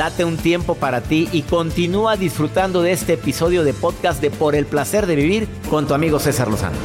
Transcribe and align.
Date 0.00 0.24
un 0.24 0.38
tiempo 0.38 0.76
para 0.76 1.02
ti 1.02 1.28
y 1.30 1.42
continúa 1.42 2.16
disfrutando 2.16 2.80
de 2.80 2.92
este 2.92 3.12
episodio 3.12 3.64
de 3.64 3.74
podcast 3.74 4.22
de 4.22 4.30
Por 4.30 4.54
el 4.54 4.64
placer 4.64 5.06
de 5.06 5.14
vivir 5.14 5.46
con 5.68 5.86
tu 5.86 5.92
amigo 5.92 6.18
César 6.18 6.48
Lozano. 6.48 6.78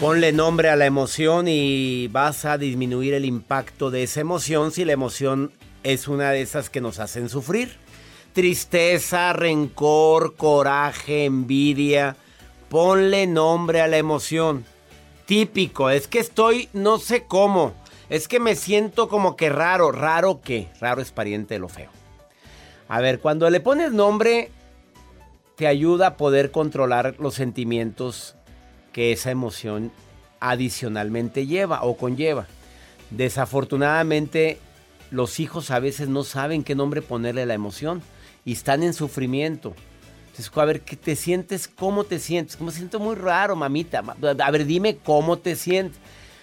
Ponle 0.00 0.32
nombre 0.32 0.70
a 0.70 0.74
la 0.74 0.86
emoción 0.86 1.46
y 1.46 2.08
vas 2.08 2.44
a 2.44 2.58
disminuir 2.58 3.14
el 3.14 3.24
impacto 3.24 3.92
de 3.92 4.02
esa 4.02 4.20
emoción 4.20 4.72
si 4.72 4.84
la 4.84 4.92
emoción 4.92 5.52
es 5.84 6.08
una 6.08 6.32
de 6.32 6.42
esas 6.42 6.68
que 6.68 6.80
nos 6.80 6.98
hacen 6.98 7.28
sufrir. 7.28 7.83
Tristeza, 8.34 9.32
rencor, 9.32 10.34
coraje, 10.34 11.24
envidia. 11.24 12.16
Ponle 12.68 13.28
nombre 13.28 13.80
a 13.80 13.86
la 13.86 13.96
emoción. 13.96 14.64
Típico, 15.24 15.88
es 15.88 16.08
que 16.08 16.18
estoy 16.18 16.68
no 16.72 16.98
sé 16.98 17.26
cómo. 17.26 17.74
Es 18.10 18.26
que 18.26 18.40
me 18.40 18.56
siento 18.56 19.08
como 19.08 19.36
que 19.36 19.50
raro. 19.50 19.92
¿Raro 19.92 20.40
qué? 20.42 20.68
Raro 20.80 21.00
es 21.00 21.12
pariente 21.12 21.54
de 21.54 21.60
lo 21.60 21.68
feo. 21.68 21.90
A 22.88 23.00
ver, 23.00 23.20
cuando 23.20 23.48
le 23.50 23.60
pones 23.60 23.92
nombre, 23.92 24.50
te 25.54 25.68
ayuda 25.68 26.08
a 26.08 26.16
poder 26.16 26.50
controlar 26.50 27.14
los 27.20 27.34
sentimientos 27.34 28.34
que 28.92 29.12
esa 29.12 29.30
emoción 29.30 29.92
adicionalmente 30.40 31.46
lleva 31.46 31.84
o 31.84 31.96
conlleva. 31.96 32.48
Desafortunadamente, 33.10 34.58
los 35.12 35.38
hijos 35.38 35.70
a 35.70 35.78
veces 35.78 36.08
no 36.08 36.24
saben 36.24 36.64
qué 36.64 36.74
nombre 36.74 37.00
ponerle 37.00 37.42
a 37.42 37.46
la 37.46 37.54
emoción 37.54 38.02
y 38.44 38.52
están 38.52 38.82
en 38.82 38.94
sufrimiento. 38.94 39.74
Entonces, 40.26 40.50
a 40.54 40.64
ver, 40.64 40.80
¿qué 40.80 40.96
te 40.96 41.14
sientes? 41.14 41.68
¿Cómo 41.68 42.04
te 42.04 42.18
sientes? 42.18 42.56
Como 42.56 42.70
siento 42.70 42.98
muy 42.98 43.14
raro, 43.14 43.54
mamita. 43.54 44.02
A 44.40 44.50
ver, 44.50 44.66
dime 44.66 44.96
cómo 44.96 45.38
te 45.38 45.54
sientes. 45.54 45.98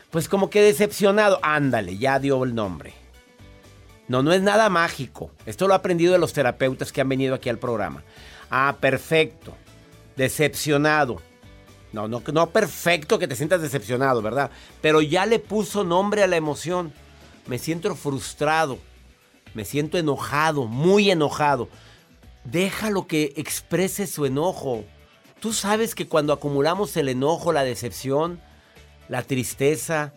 Pues 0.10 0.30
como 0.30 0.50
que 0.50 0.62
decepcionado. 0.62 1.40
Ándale, 1.42 1.98
ya 1.98 2.20
dio 2.20 2.44
el 2.44 2.56
nombre. 2.56 2.94
No, 4.08 4.24
no 4.24 4.34
es 4.34 4.42
nada 4.42 4.70
mágico. 4.70 5.32
Esto 5.46 5.68
lo 5.68 5.74
he 5.74 5.78
aprendido 5.78 6.14
de 6.14 6.20
los 6.20 6.34
terapeutas 6.34 6.92
que 6.92 7.02
han 7.02 7.10
venido 7.10 7.36
aquí 7.36 7.50
al 7.50 7.60
programa. 7.60 8.04
Ah, 8.50 8.78
perfecto. 8.80 9.56
Decepcionado. 10.16 11.22
No, 11.94 12.08
no, 12.08 12.24
no 12.32 12.50
perfecto 12.50 13.20
que 13.20 13.28
te 13.28 13.36
sientas 13.36 13.62
decepcionado, 13.62 14.22
¿verdad? 14.22 14.52
Pero 14.82 15.02
ya 15.02 15.26
le 15.26 15.40
puso 15.40 15.84
nombre 15.84 16.24
a 16.24 16.28
la 16.28 16.38
emoción. 16.38 16.94
Me 17.48 17.60
siento 17.60 17.94
frustrado. 17.96 18.80
Me 19.54 19.66
siento 19.66 19.98
enojado, 19.98 20.66
muy 20.66 21.12
enojado. 21.12 21.68
Déjalo 22.44 23.08
que 23.08 23.34
exprese 23.36 24.08
su 24.08 24.26
enojo. 24.26 24.84
Tú 25.40 25.54
sabes 25.54 25.96
que 25.96 26.08
cuando 26.08 26.34
acumulamos 26.34 26.96
el 26.98 27.10
enojo, 27.10 27.54
la 27.54 27.64
decepción, 27.64 28.40
la 29.10 29.24
tristeza, 29.24 30.14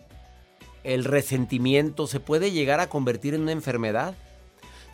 el 0.83 1.03
resentimiento, 1.03 2.07
se 2.07 2.19
puede 2.19 2.51
llegar 2.51 2.79
a 2.79 2.87
convertir 2.89 3.33
en 3.33 3.41
una 3.41 3.51
enfermedad. 3.51 4.15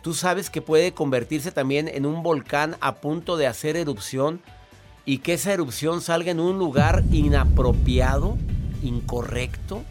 Tú 0.02 0.14
sabes 0.14 0.50
que 0.50 0.62
puede 0.62 0.92
convertirse 0.92 1.52
también 1.52 1.86
en 1.86 2.06
un 2.06 2.22
volcán 2.22 2.76
a 2.80 2.96
punto 2.96 3.36
de 3.36 3.46
hacer 3.46 3.76
erupción 3.76 4.42
y 5.04 5.18
que 5.18 5.34
esa 5.34 5.52
erupción 5.52 6.00
salga 6.00 6.30
en 6.30 6.40
un 6.40 6.58
lugar 6.58 7.04
inapropiado, 7.12 8.36
incorrecto. 8.82 9.84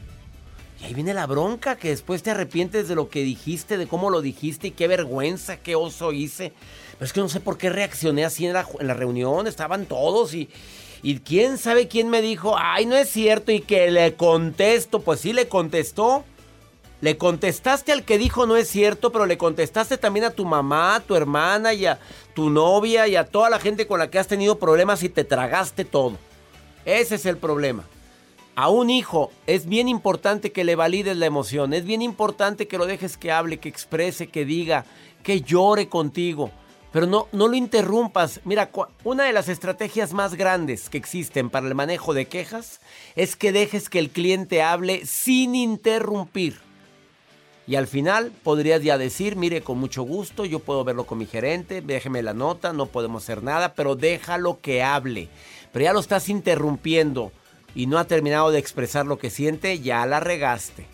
Y 0.82 0.86
ahí 0.86 0.94
viene 0.96 1.14
la 1.14 1.28
bronca, 1.28 1.76
que 1.76 1.90
después 1.90 2.24
te 2.24 2.32
arrepientes 2.32 2.88
de 2.88 2.96
lo 2.96 3.08
que 3.08 3.22
dijiste, 3.22 3.78
de 3.78 3.88
cómo 3.88 4.10
lo 4.10 4.22
dijiste 4.22 4.68
y 4.68 4.72
qué 4.72 4.88
vergüenza, 4.88 5.58
qué 5.58 5.76
oso 5.76 6.12
hice. 6.12 6.54
Pero 6.94 7.06
es 7.06 7.14
que 7.14 7.22
no 7.22 7.30
sé 7.30 7.40
por 7.40 7.58
qué 7.58 7.70
reaccioné 7.70 8.26
así 8.26 8.48
en 8.48 8.54
la, 8.54 8.66
en 8.80 8.88
la 8.88 8.96
reunión, 8.96 9.46
estaban 9.46 9.86
todos 9.86 10.34
y, 10.34 10.50
y 11.04 11.20
quién 11.20 11.60
sabe 11.60 11.88
quién 11.88 12.10
me 12.10 12.22
dijo, 12.22 12.56
ay, 12.58 12.88
no 12.88 12.96
es 12.96 13.10
cierto, 13.10 13.52
y 13.52 13.62
que 13.62 13.92
le 13.92 14.16
contesto, 14.16 15.02
pues 15.02 15.20
sí 15.20 15.34
le 15.34 15.48
contestó. 15.48 16.24
Le 17.02 17.18
contestaste 17.18 17.92
al 17.92 18.06
que 18.06 18.20
dijo 18.20 18.46
no 18.46 18.56
es 18.56 18.68
cierto, 18.68 19.12
pero 19.12 19.26
le 19.26 19.36
contestaste 19.36 19.98
también 19.98 20.24
a 20.24 20.30
tu 20.30 20.46
mamá, 20.46 20.96
a 20.96 21.00
tu 21.00 21.16
hermana 21.16 21.74
y 21.74 21.88
a 21.88 22.00
tu 22.36 22.52
novia 22.52 23.08
y 23.08 23.16
a 23.16 23.26
toda 23.26 23.50
la 23.50 23.60
gente 23.60 23.88
con 23.88 23.98
la 23.98 24.12
que 24.12 24.20
has 24.20 24.28
tenido 24.28 24.60
problemas 24.60 25.02
y 25.02 25.10
te 25.10 25.24
tragaste 25.24 25.84
todo. 25.84 26.18
Ese 26.86 27.16
es 27.16 27.26
el 27.26 27.38
problema. 27.38 27.86
A 28.62 28.70
un 28.70 28.92
hijo 28.92 29.32
es 29.48 29.66
bien 29.66 29.88
importante 29.88 30.52
que 30.52 30.64
le 30.64 30.76
valides 30.76 31.18
la 31.18 31.26
emoción, 31.26 31.74
es 31.74 31.84
bien 31.84 32.04
importante 32.04 32.68
que 32.68 32.78
lo 32.78 32.86
dejes 32.86 33.18
que 33.18 33.32
hable, 33.32 33.58
que 33.58 33.70
exprese, 33.70 34.28
que 34.28 34.46
diga, 34.46 34.86
que 35.24 35.42
llore 35.42 35.90
contigo. 35.90 36.52
Pero 36.92 37.08
no, 37.08 37.28
no 37.32 37.48
lo 37.48 37.56
interrumpas. 37.56 38.40
Mira, 38.46 38.70
una 39.04 39.24
de 39.24 39.34
las 39.34 39.50
estrategias 39.50 40.14
más 40.14 40.36
grandes 40.36 40.90
que 40.90 41.00
existen 41.00 41.50
para 41.50 41.68
el 41.68 41.74
manejo 41.74 42.14
de 42.14 42.28
quejas 42.28 42.82
es 43.16 43.36
que 43.36 43.52
dejes 43.52 43.90
que 43.90 43.98
el 43.98 44.12
cliente 44.12 44.62
hable 44.62 45.08
sin 45.08 45.56
interrumpir. 45.56 46.60
Y 47.66 47.78
al 47.78 47.88
final 47.88 48.32
podrías 48.44 48.84
ya 48.84 49.00
decir, 49.00 49.38
mire, 49.38 49.64
con 49.64 49.80
mucho 49.80 50.04
gusto, 50.04 50.46
yo 50.46 50.60
puedo 50.60 50.84
verlo 50.84 51.08
con 51.08 51.18
mi 51.18 51.26
gerente, 51.26 51.82
déjeme 51.82 52.22
la 52.22 52.36
nota, 52.36 52.74
no 52.74 52.86
podemos 52.86 53.24
hacer 53.24 53.42
nada, 53.42 53.74
pero 53.74 53.96
déjalo 53.96 54.62
que 54.62 54.84
hable. 54.84 55.30
Pero 55.72 55.86
ya 55.86 55.94
lo 55.94 56.00
estás 56.00 56.30
interrumpiendo 56.30 57.32
y 57.76 57.88
no 57.88 57.98
ha 57.98 58.06
terminado 58.06 58.52
de 58.52 58.60
expresar 58.60 59.06
lo 59.06 59.18
que 59.18 59.30
siente, 59.30 59.80
ya 59.80 60.06
la 60.06 60.20
regaste. 60.20 60.86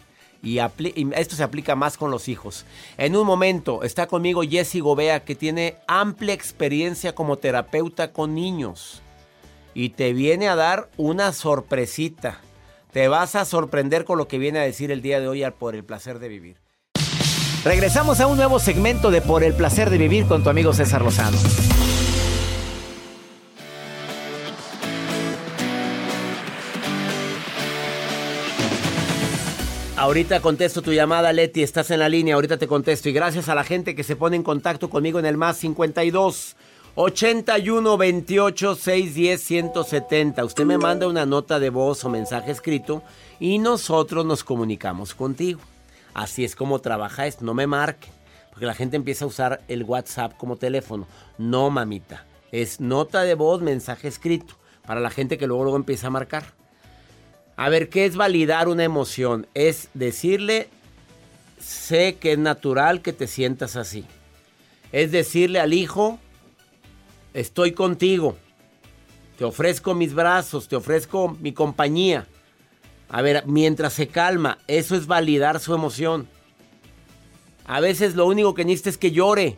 Y, 0.43 0.59
esto 0.59 1.35
se 1.35 1.43
aplica 1.43 1.75
más 1.75 1.97
con 1.97 2.11
los 2.11 2.27
hijos. 2.27 2.65
En 2.97 3.15
un 3.15 3.25
momento 3.25 3.83
está 3.83 4.07
conmigo 4.07 4.43
Jessy 4.43 4.79
Gobea, 4.79 5.23
que 5.23 5.35
tiene 5.35 5.77
amplia 5.87 6.33
experiencia 6.33 7.15
como 7.15 7.37
terapeuta 7.37 8.11
con 8.13 8.35
niños. 8.35 9.01
Y 9.73 9.89
te 9.89 10.13
viene 10.13 10.47
a 10.47 10.55
dar 10.55 10.89
una 10.97 11.33
sorpresita. 11.33 12.39
Te 12.91 13.07
vas 13.07 13.35
a 13.35 13.45
sorprender 13.45 14.05
con 14.05 14.17
lo 14.17 14.27
que 14.27 14.37
viene 14.37 14.59
a 14.59 14.63
decir 14.63 14.91
el 14.91 15.01
día 15.01 15.19
de 15.19 15.27
hoy 15.27 15.43
por 15.59 15.75
el 15.75 15.83
placer 15.83 16.19
de 16.19 16.29
vivir. 16.29 16.57
Regresamos 17.63 18.21
a 18.21 18.27
un 18.27 18.37
nuevo 18.37 18.59
segmento 18.59 19.11
de 19.11 19.21
Por 19.21 19.43
el 19.43 19.53
placer 19.53 19.89
de 19.89 19.97
vivir 19.97 20.25
con 20.25 20.43
tu 20.43 20.49
amigo 20.49 20.73
César 20.73 21.01
Lozano. 21.01 21.37
Ahorita 29.97 30.41
contesto 30.41 30.83
tu 30.83 30.93
llamada, 30.93 31.33
Leti. 31.33 31.63
Estás 31.63 31.89
en 31.89 31.97
la 31.97 32.07
línea. 32.07 32.35
Ahorita 32.35 32.57
te 32.57 32.67
contesto. 32.67 33.09
Y 33.09 33.13
gracias 33.13 33.49
a 33.49 33.55
la 33.55 33.63
gente 33.63 33.95
que 33.95 34.03
se 34.03 34.15
pone 34.15 34.35
en 34.35 34.43
contacto 34.43 34.91
conmigo 34.91 35.17
en 35.17 35.25
el 35.25 35.37
más 35.37 35.57
52 35.57 36.55
81 36.93 37.97
28 37.97 38.75
610 38.75 39.41
170. 39.41 40.45
Usted 40.45 40.65
me 40.65 40.77
manda 40.77 41.07
una 41.07 41.25
nota 41.25 41.57
de 41.57 41.71
voz 41.71 42.05
o 42.05 42.09
mensaje 42.09 42.51
escrito 42.51 43.01
y 43.39 43.57
nosotros 43.57 44.23
nos 44.23 44.43
comunicamos 44.43 45.15
contigo. 45.15 45.61
Así 46.13 46.45
es 46.45 46.55
como 46.55 46.77
trabaja 46.77 47.25
esto. 47.25 47.43
No 47.43 47.55
me 47.55 47.65
marque, 47.65 48.09
porque 48.51 48.67
la 48.67 48.75
gente 48.75 48.97
empieza 48.97 49.25
a 49.25 49.29
usar 49.29 49.61
el 49.67 49.83
WhatsApp 49.83 50.37
como 50.37 50.57
teléfono. 50.57 51.07
No, 51.39 51.71
mamita. 51.71 52.23
Es 52.51 52.79
nota 52.79 53.23
de 53.23 53.33
voz, 53.33 53.63
mensaje 53.63 54.07
escrito. 54.07 54.59
Para 54.85 54.99
la 54.99 55.09
gente 55.09 55.39
que 55.39 55.47
luego, 55.47 55.63
luego 55.63 55.77
empieza 55.77 56.05
a 56.05 56.11
marcar. 56.11 56.56
A 57.57 57.69
ver, 57.69 57.89
¿qué 57.89 58.05
es 58.05 58.15
validar 58.15 58.67
una 58.67 58.83
emoción? 58.83 59.47
Es 59.55 59.89
decirle, 59.95 60.69
sé 61.59 62.15
que 62.19 62.33
es 62.33 62.37
natural 62.37 63.01
que 63.01 63.13
te 63.13 63.25
sientas 63.25 63.75
así. 63.75 64.05
Es 64.91 65.11
decirle 65.11 65.59
al 65.59 65.73
hijo, 65.73 66.19
estoy 67.33 67.71
contigo. 67.71 68.37
Te 69.39 69.43
ofrezco 69.43 69.95
mis 69.95 70.13
brazos, 70.13 70.67
te 70.67 70.75
ofrezco 70.75 71.35
mi 71.41 71.51
compañía. 71.51 72.27
A 73.09 73.23
ver, 73.23 73.43
mientras 73.47 73.93
se 73.93 74.07
calma, 74.07 74.59
eso 74.67 74.95
es 74.95 75.07
validar 75.07 75.59
su 75.59 75.73
emoción. 75.73 76.27
A 77.65 77.79
veces 77.79 78.15
lo 78.15 78.27
único 78.27 78.53
que 78.53 78.65
necesita 78.65 78.91
es 78.91 78.97
que 78.99 79.11
llore. 79.11 79.55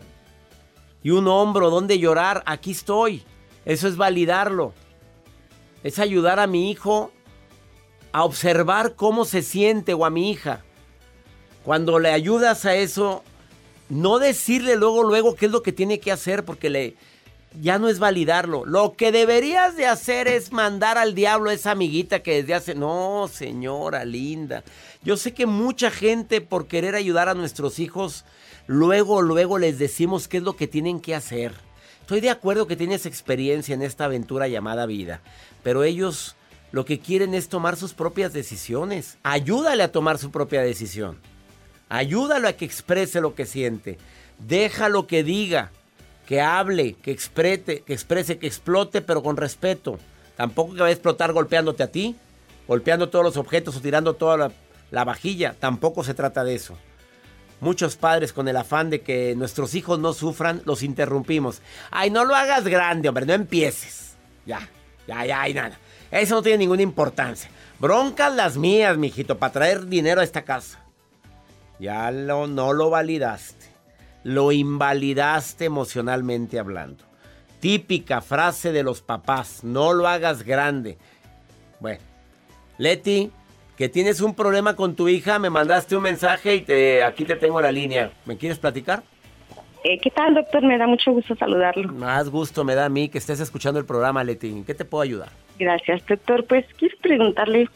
Y 1.04 1.10
un 1.10 1.28
hombro 1.28 1.70
donde 1.70 2.00
llorar, 2.00 2.44
aquí 2.46 2.72
estoy. 2.72 3.24
Eso 3.66 3.90
es 3.90 3.98
validarlo. 3.98 4.74
Es 5.84 6.00
ayudar 6.00 6.40
a 6.40 6.48
mi 6.48 6.72
hijo 6.72 7.12
a 8.12 8.24
observar 8.24 8.96
cómo 8.96 9.26
se 9.26 9.42
siente 9.42 9.94
o 9.94 10.06
a 10.06 10.10
mi 10.10 10.32
hija. 10.32 10.64
Cuando 11.64 12.00
le 12.00 12.10
ayudas 12.10 12.66
a 12.66 12.76
eso, 12.76 13.24
no 13.90 14.20
decirle 14.20 14.76
luego, 14.76 15.04
luego 15.04 15.36
qué 15.36 15.48
es 15.48 15.52
lo 15.52 15.62
que 15.62 15.72
tiene 15.72 16.00
que 16.00 16.12
hacer, 16.12 16.46
porque 16.46 16.70
le, 16.70 16.96
ya 17.62 17.80
no 17.80 17.90
es 17.90 18.00
validarlo. 18.00 18.66
Lo 18.66 18.94
que 18.94 19.12
deberías 19.12 19.76
de 19.76 19.86
hacer 19.86 20.28
es 20.28 20.52
mandar 20.52 20.98
al 20.98 21.16
diablo 21.16 21.50
a 21.50 21.54
esa 21.54 21.72
amiguita 21.72 22.22
que 22.22 22.36
desde 22.42 22.54
hace... 22.54 22.76
No, 22.76 23.30
señora 23.32 24.06
linda. 24.06 24.64
Yo 25.04 25.18
sé 25.18 25.34
que 25.34 25.46
mucha 25.46 25.92
gente 25.92 26.42
por 26.42 26.68
querer 26.68 26.96
ayudar 26.96 27.30
a 27.30 27.34
nuestros 27.34 27.80
hijos, 27.80 28.26
luego, 28.68 29.22
luego 29.22 29.58
les 29.58 29.80
decimos 29.80 30.28
qué 30.28 30.38
es 30.38 30.44
lo 30.44 30.56
que 30.56 30.68
tienen 30.68 31.00
que 31.00 31.16
hacer. 31.16 31.54
Estoy 32.02 32.22
de 32.22 32.30
acuerdo 32.32 32.68
que 32.68 32.76
tienes 32.76 33.06
experiencia 33.06 33.76
en 33.76 33.82
esta 33.82 34.06
aventura 34.06 34.48
llamada 34.48 34.88
vida, 34.88 35.22
pero 35.62 35.84
ellos 35.84 36.36
lo 36.72 36.86
que 36.86 37.00
quieren 37.00 37.34
es 37.34 37.50
tomar 37.50 37.76
sus 37.76 37.94
propias 37.94 38.34
decisiones. 38.34 39.18
Ayúdale 39.24 39.84
a 39.84 39.92
tomar 39.92 40.18
su 40.18 40.32
propia 40.32 40.62
decisión. 40.62 41.18
Ayúdalo 41.90 42.48
a 42.48 42.54
que 42.54 42.66
exprese 42.66 43.22
lo 43.22 43.34
que 43.34 43.46
siente. 43.46 43.98
Déjalo 44.38 45.08
que 45.08 45.24
diga 45.24 45.72
que 46.28 46.42
hable, 46.42 46.94
que 46.94 47.12
exprete, 47.12 47.82
que 47.82 47.94
exprese, 47.94 48.38
que 48.38 48.46
explote, 48.46 49.02
pero 49.02 49.24
con 49.24 49.36
respeto. 49.36 49.98
Tampoco 50.36 50.74
que 50.74 50.82
vaya 50.82 50.92
a 50.92 50.94
explotar 50.94 51.34
golpeándote 51.34 51.82
a 51.82 51.92
ti, 51.92 52.16
golpeando 52.68 53.10
todos 53.10 53.26
los 53.26 53.38
objetos 53.38 53.76
o 53.76 53.82
tirando 53.82 54.14
toda 54.14 54.38
la, 54.38 54.52
la 54.92 55.04
vajilla. 55.04 55.56
Tampoco 55.60 56.04
se 56.04 56.14
trata 56.14 56.44
de 56.44 56.54
eso. 56.54 56.78
Muchos 57.62 57.96
padres 57.98 58.32
con 58.32 58.48
el 58.48 58.56
afán 58.56 58.92
de 58.92 59.02
que 59.02 59.36
nuestros 59.36 59.74
hijos 59.74 60.00
no 60.00 60.14
sufran, 60.14 60.62
los 60.66 60.84
interrumpimos. 60.84 61.62
Ay, 61.90 62.12
no 62.12 62.24
lo 62.24 62.36
hagas 62.36 62.64
grande, 62.66 63.10
hombre, 63.10 63.26
no 63.26 63.34
empieces. 63.34 64.14
Ya, 64.46 64.70
ya, 65.08 65.26
ya, 65.26 65.50
y 65.50 65.54
nada. 65.56 65.78
Eso 66.12 66.36
no 66.36 66.42
tiene 66.42 66.60
ninguna 66.60 66.82
importancia. 66.82 67.50
Broncas 67.80 68.34
las 68.36 68.58
mías, 68.58 68.98
mijito, 68.98 69.38
para 69.38 69.54
traer 69.54 69.86
dinero 69.86 70.22
a 70.22 70.24
esta 70.24 70.44
casa. 70.44 70.84
Ya 71.80 72.12
lo, 72.12 72.48
no 72.48 72.74
lo 72.74 72.90
validaste 72.90 73.70
lo 74.24 74.52
invalidaste 74.52 75.66
emocionalmente 75.66 76.60
hablando. 76.60 77.04
Típica 77.60 78.22
frase 78.22 78.72
de 78.72 78.84
los 78.84 79.02
papás, 79.02 79.64
no 79.64 79.94
lo 79.94 80.08
hagas 80.08 80.44
grande. 80.44 80.98
Bueno, 81.80 82.02
Leti, 82.78 83.32
que 83.76 83.90
tienes 83.90 84.22
un 84.22 84.34
problema 84.34 84.76
con 84.76 84.96
tu 84.96 85.10
hija, 85.10 85.40
me 85.40 85.50
mandaste 85.50 85.96
un 85.96 86.04
mensaje 86.04 86.56
y 86.56 86.62
te, 86.62 87.04
aquí 87.04 87.26
te 87.26 87.36
tengo 87.36 87.60
la 87.62 87.72
línea. 87.72 88.12
¿Me 88.26 88.38
quieres 88.38 88.60
platicar? 88.60 89.04
Eh, 89.84 89.98
¿Qué 90.00 90.10
tal, 90.10 90.34
doctor? 90.36 90.62
Me 90.64 90.78
da 90.78 90.88
mucho 90.88 91.12
gusto 91.12 91.36
saludarlo. 91.36 91.94
Más 91.94 92.30
gusto 92.30 92.64
me 92.64 92.76
da 92.76 92.86
a 92.86 92.90
mí 92.90 93.08
que 93.08 93.18
estés 93.18 93.40
escuchando 93.40 93.80
el 93.80 93.86
programa, 93.86 94.24
Leti. 94.24 94.64
qué 94.68 94.74
te 94.74 94.84
puedo 94.84 95.02
ayudar? 95.02 95.30
Gracias, 95.58 96.06
doctor. 96.06 96.46
Pues 96.46 96.66
quiero 96.78 96.98
preguntarle 97.02 97.70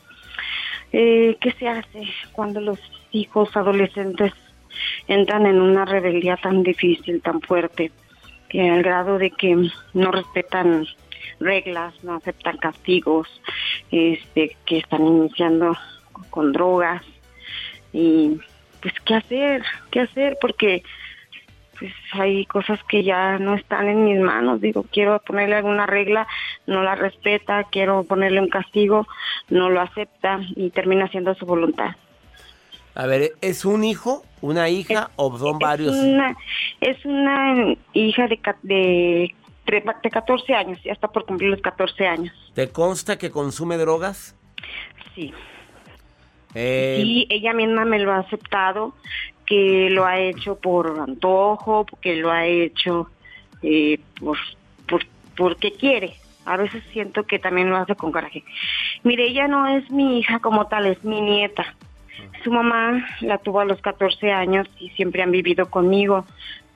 eh, 0.92 1.38
qué 1.40 1.52
se 1.54 1.68
hace 1.68 2.04
cuando 2.34 2.60
los 2.60 2.80
hijos 3.12 3.56
adolescentes 3.56 4.34
entran 5.08 5.46
en 5.46 5.62
una 5.62 5.86
rebeldía 5.86 6.36
tan 6.36 6.64
difícil, 6.64 7.22
tan 7.22 7.42
fuerte, 7.42 7.92
que 8.50 8.70
al 8.70 8.84
grado 8.84 9.18
de 9.18 9.32
que 9.32 9.70
no 9.94 10.12
respetan 10.12 10.86
reglas, 11.40 11.94
no 12.04 12.16
aceptan 12.16 12.58
castigos, 12.58 13.28
este, 13.92 14.58
que 14.66 14.80
están 14.80 15.06
iniciando 15.06 15.78
con 16.30 16.52
drogas 16.52 17.04
y 17.94 18.38
pues 18.82 18.94
qué 19.06 19.16
hacer, 19.16 19.64
qué 19.92 20.02
hacer 20.02 20.38
porque 20.42 20.84
pues 21.78 21.92
hay 22.12 22.46
cosas 22.46 22.80
que 22.88 23.04
ya 23.04 23.38
no 23.40 23.56
están 23.56 23.88
en 23.88 24.06
mis 24.06 24.20
manos, 24.20 24.62
digo, 24.62 24.86
quiero 24.92 25.20
ponerle 25.20 25.56
alguna 25.56 25.86
regla, 25.86 26.28
no 26.68 26.84
la 26.84 26.96
respeta, 26.96 27.64
quiero 27.72 28.04
ponerle 28.04 28.40
un 28.40 28.50
castigo, 28.50 29.08
no 29.50 29.70
lo 29.70 29.81
acepta 29.81 30.40
y 30.56 30.70
termina 30.70 31.06
haciendo 31.06 31.34
su 31.36 31.46
voluntad. 31.46 31.96
A 32.96 33.08
ver, 33.08 33.34
¿es 33.42 33.66
un 33.66 33.84
hijo, 33.84 34.24
una 34.42 34.70
hija 34.70 35.10
o 35.16 35.36
son 35.38 35.58
varios? 35.58 35.96
es 36.80 37.06
una 37.06 37.75
hija 37.94 38.28
de, 38.28 38.40
de, 38.62 39.34
de 39.66 40.10
14 40.12 40.54
años, 40.54 40.80
ya 40.84 40.94
está 40.94 41.08
por 41.08 41.25
cumplir 41.25 41.50
los 41.50 41.62
14 41.62 42.08
años. 42.08 42.34
¿Te 42.54 42.70
consta 42.70 43.18
que 43.18 43.31
consume 43.31 43.78
drogas? 43.78 44.36
Sí. 45.16 45.34
Eh... 46.54 47.00
Sí, 47.02 47.28
ella 47.30 47.54
misma 47.54 47.84
me 47.84 47.98
lo 47.98 48.12
ha 48.12 48.20
aceptado, 48.20 48.94
que 49.54 49.92
lo 49.92 50.04
ha 50.04 50.20
hecho 50.20 50.56
por 50.56 51.00
antojo, 51.00 51.86
que 52.02 52.16
lo 52.16 52.32
ha 52.32 52.48
hecho 52.48 53.12
eh, 53.62 54.00
por, 54.20 54.36
por, 54.88 55.06
porque 55.38 55.74
quiere. 55.74 56.16
A 56.44 56.58
veces 56.58 56.84
siento 56.92 57.28
que 57.28 57.38
también 57.38 57.70
lo 57.70 57.78
hace 57.78 57.94
con 57.94 58.12
coraje. 58.12 58.44
Mire, 59.04 59.28
ella 59.28 59.48
no 59.48 59.68
es 59.68 59.92
mi 59.92 60.18
hija 60.18 60.40
como 60.40 60.66
tal, 60.66 60.88
es 60.88 61.04
mi 61.04 61.22
nieta. 61.22 61.76
Su 62.44 62.52
mamá 62.52 63.06
la 63.22 63.38
tuvo 63.38 63.60
a 63.60 63.66
los 63.66 63.80
14 63.80 64.32
años 64.32 64.68
y 64.80 64.90
siempre 64.90 65.22
han 65.22 65.30
vivido 65.30 65.70
conmigo, 65.70 66.26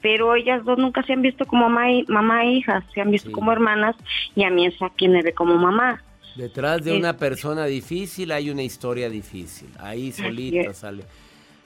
pero 0.04 0.36
ellas 0.36 0.64
dos 0.64 0.78
nunca 0.78 1.02
se 1.02 1.14
han 1.14 1.24
visto 1.24 1.46
como 1.46 1.70
mamá, 1.70 2.44
e 2.44 2.52
hija, 2.52 2.84
se 2.94 3.02
han 3.02 3.10
visto 3.10 3.32
como 3.32 3.52
hermanas 3.52 3.96
y 4.36 4.44
a 4.44 4.52
mí 4.52 4.68
es 4.68 4.80
a 4.84 4.92
quien 4.92 5.14
me 5.14 5.24
ve 5.24 5.34
como 5.34 5.56
mamá. 5.56 6.04
Detrás 6.36 6.84
de 6.84 6.96
una 6.96 7.18
persona 7.18 7.66
difícil 7.66 8.32
hay 8.32 8.52
una 8.52 8.62
historia 8.62 9.10
difícil, 9.10 9.70
ahí 9.80 10.12
solita 10.12 10.76
sale. 10.76 11.04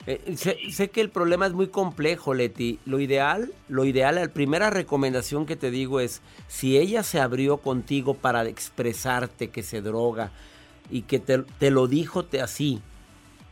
Eh, 0.06 0.34
sé, 0.36 0.90
que 0.90 1.00
el 1.00 1.10
problema 1.10 1.46
es 1.46 1.52
muy 1.52 1.68
complejo, 1.68 2.34
Leti. 2.34 2.78
Lo 2.84 2.98
ideal, 2.98 3.52
lo 3.68 3.84
ideal, 3.84 4.16
la 4.16 4.28
primera 4.28 4.70
recomendación 4.70 5.46
que 5.46 5.56
te 5.56 5.70
digo 5.70 6.00
es, 6.00 6.22
si 6.48 6.76
ella 6.76 7.02
se 7.02 7.20
abrió 7.20 7.58
contigo 7.58 8.14
para 8.14 8.44
expresarte 8.46 9.50
que 9.50 9.62
se 9.62 9.80
droga 9.80 10.30
y 10.90 11.02
que 11.02 11.20
te, 11.20 11.38
te 11.38 11.70
lo 11.70 11.86
dijo 11.86 12.24
te, 12.24 12.40
así, 12.40 12.82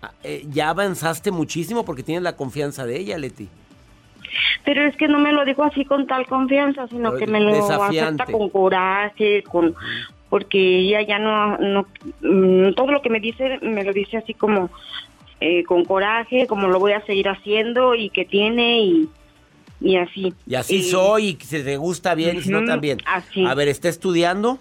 Ah, 0.02 0.12
eh, 0.24 0.44
ya 0.48 0.70
avanzaste 0.70 1.30
muchísimo 1.30 1.84
porque 1.84 2.02
tienes 2.02 2.22
la 2.22 2.36
confianza 2.36 2.86
de 2.86 2.98
ella, 2.98 3.18
Leti. 3.18 3.48
Pero 4.64 4.86
es 4.86 4.96
que 4.96 5.08
no 5.08 5.18
me 5.18 5.32
lo 5.32 5.44
dijo 5.44 5.62
así 5.62 5.84
con 5.84 6.06
tal 6.06 6.26
confianza, 6.26 6.86
sino 6.88 7.14
que 7.16 7.26
me 7.26 7.40
lo 7.40 7.52
acepta 7.68 8.24
con 8.26 8.48
coraje, 8.48 9.42
con 9.42 9.74
porque 10.30 10.78
ella 10.78 11.02
ya 11.02 11.18
no, 11.18 11.58
no 11.58 11.86
mm, 12.20 12.74
todo 12.74 12.92
lo 12.92 13.02
que 13.02 13.10
me 13.10 13.18
dice 13.18 13.58
me 13.62 13.82
lo 13.82 13.92
dice 13.92 14.16
así 14.16 14.32
como 14.32 14.70
eh, 15.40 15.64
con 15.64 15.84
coraje, 15.84 16.46
como 16.46 16.68
lo 16.68 16.78
voy 16.78 16.92
a 16.92 17.04
seguir 17.06 17.28
haciendo 17.28 17.94
y 17.94 18.10
que 18.10 18.24
tiene 18.24 18.80
y, 18.80 19.08
y 19.80 19.96
así. 19.96 20.34
Y 20.46 20.54
así 20.54 20.82
soy, 20.82 21.38
y 21.40 21.44
si 21.44 21.62
te 21.62 21.76
gusta 21.76 22.14
bien 22.14 22.38
y 22.38 22.42
si 22.42 22.50
no 22.50 22.64
también. 22.64 22.98
Así. 23.06 23.44
A 23.46 23.54
ver, 23.54 23.68
¿está 23.68 23.88
estudiando? 23.88 24.58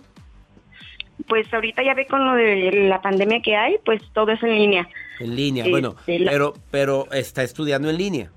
Pues 1.28 1.54
ahorita 1.54 1.84
ya 1.84 1.94
ve 1.94 2.08
con 2.08 2.26
lo 2.26 2.34
de 2.34 2.88
la 2.88 3.02
pandemia 3.02 3.42
que 3.42 3.56
hay, 3.56 3.76
pues 3.84 4.02
todo 4.14 4.32
es 4.32 4.42
en 4.42 4.56
línea. 4.56 4.88
En 5.20 5.36
línea, 5.36 5.66
bueno, 5.70 5.96
este, 6.08 6.26
pero, 6.26 6.54
pero 6.72 7.12
está 7.12 7.44
estudiando 7.44 7.90
en 7.90 7.98
línea. 7.98 8.32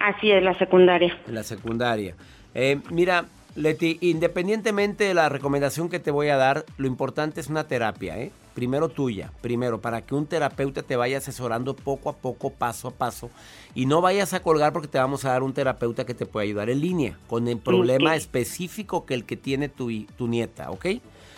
Así 0.00 0.30
es, 0.30 0.42
la 0.42 0.56
secundaria. 0.56 1.18
En 1.26 1.34
la 1.34 1.42
secundaria. 1.42 2.14
Eh, 2.54 2.78
mira, 2.90 3.26
Leti, 3.56 3.98
independientemente 4.00 5.04
de 5.04 5.14
la 5.14 5.28
recomendación 5.28 5.88
que 5.88 5.98
te 5.98 6.12
voy 6.12 6.28
a 6.28 6.36
dar, 6.36 6.64
lo 6.76 6.86
importante 6.86 7.40
es 7.40 7.48
una 7.48 7.64
terapia, 7.66 8.18
¿eh? 8.18 8.30
Primero 8.58 8.88
tuya, 8.88 9.30
primero, 9.40 9.80
para 9.80 10.02
que 10.02 10.16
un 10.16 10.26
terapeuta 10.26 10.82
te 10.82 10.96
vaya 10.96 11.18
asesorando 11.18 11.76
poco 11.76 12.10
a 12.10 12.16
poco, 12.16 12.50
paso 12.50 12.88
a 12.88 12.90
paso, 12.90 13.30
y 13.72 13.86
no 13.86 14.00
vayas 14.00 14.34
a 14.34 14.42
colgar 14.42 14.72
porque 14.72 14.88
te 14.88 14.98
vamos 14.98 15.24
a 15.24 15.28
dar 15.28 15.44
un 15.44 15.52
terapeuta 15.52 16.04
que 16.04 16.12
te 16.12 16.26
puede 16.26 16.48
ayudar 16.48 16.68
en 16.68 16.80
línea, 16.80 17.16
con 17.28 17.46
el 17.46 17.58
problema 17.58 18.16
específico 18.16 19.06
que 19.06 19.14
el 19.14 19.24
que 19.24 19.36
tiene 19.36 19.68
tu, 19.68 19.92
tu 20.16 20.26
nieta, 20.26 20.72
¿ok? 20.72 20.86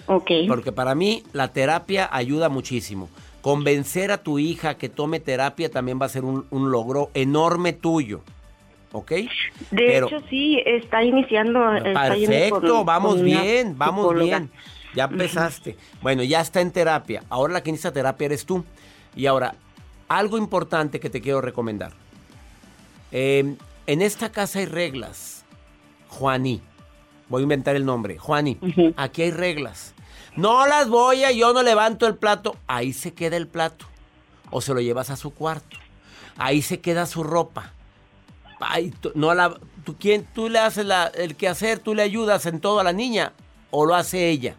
Ok. 0.07 0.31
Porque 0.49 0.73
para 0.73 0.95
mí 0.95 1.23
la 1.35 1.49
terapia 1.49 2.09
ayuda 2.11 2.49
muchísimo. 2.49 3.11
Convencer 3.43 4.13
a 4.13 4.23
tu 4.23 4.39
hija 4.39 4.79
que 4.79 4.89
tome 4.89 5.21
terapia 5.21 5.71
también 5.71 6.01
va 6.01 6.07
a 6.07 6.09
ser 6.09 6.25
un, 6.25 6.47
logro 6.51 7.11
enorme 7.13 7.75
tuyo. 7.75 8.23
¿Ok? 8.93 9.13
De 9.71 9.99
hecho, 9.99 10.23
sí, 10.31 10.59
está 10.65 11.05
iniciando. 11.05 11.61
Perfecto, 11.83 12.83
vamos 12.83 13.21
bien, 13.21 13.77
vamos 13.77 14.15
bien. 14.15 14.51
Ya 14.95 15.05
empezaste. 15.05 15.77
Bueno, 16.03 16.23
ya 16.23 16.41
está 16.41 16.61
en 16.61 16.73
terapia. 16.73 17.23
Ahora 17.29 17.53
la 17.53 17.63
que 17.63 17.71
inicia 17.71 17.93
terapia 17.93 18.27
eres 18.27 18.45
tú. 18.45 18.65
Y 19.15 19.27
ahora, 19.27 19.55
algo 20.09 20.39
importante 20.39 21.01
que 21.01 21.11
te 21.11 21.21
quiero 21.21 21.41
recomendar. 21.41 21.93
Em, 23.13 23.57
en 23.87 24.03
esta 24.03 24.31
casa 24.33 24.59
hay 24.59 24.67
reglas. 24.67 25.45
Juaní. 26.09 26.61
Voy 27.29 27.43
a 27.43 27.45
inventar 27.45 27.77
el 27.77 27.85
nombre. 27.85 28.19
Juaní. 28.19 28.59
Aquí 28.97 29.23
hay 29.23 29.31
reglas. 29.31 29.95
No 30.37 30.67
las 30.67 30.89
voy 30.89 31.25
a, 31.25 31.31
yo 31.31 31.53
no 31.53 31.63
levanto 31.63 32.07
el 32.07 32.17
plato. 32.17 32.57
Ahí 32.67 32.93
se 32.93 33.15
queda 33.15 33.37
el 33.37 33.47
plato. 33.47 33.87
O 34.51 34.61
se 34.61 34.75
lo 34.75 34.81
llevas 34.81 35.11
a 35.11 35.17
su 35.17 35.33
cuarto. 35.33 35.77
Ahí 36.37 36.63
se 36.63 36.81
queda 36.81 37.07
su 37.07 37.23
ropa. 37.23 37.73
Ay, 38.59 38.91
tú, 38.91 39.13
no 39.15 39.35
la, 39.35 39.59
tú, 39.85 39.97
¿quién, 39.99 40.27
tú 40.35 40.49
le 40.49 40.59
haces 40.59 40.85
la, 40.85 41.07
el 41.07 41.37
quehacer, 41.37 41.79
tú 41.79 41.95
le 41.95 42.03
ayudas 42.03 42.47
en 42.47 42.61
todo 42.61 42.81
a 42.81 42.85
la 42.85 42.93
niña. 42.93 43.33
¿O 43.71 43.87
lo 43.87 43.95
hace 43.95 44.29
ella? 44.29 44.57